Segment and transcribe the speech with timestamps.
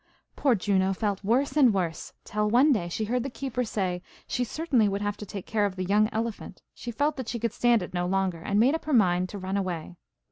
[0.35, 4.01] Poor Juno felt worse and worse, till when one day she heard the keeper say
[4.25, 7.37] she certainly would have to take care of the young elephant, she felt that she
[7.37, 9.97] could stand it no longer, and made up her mind to run away.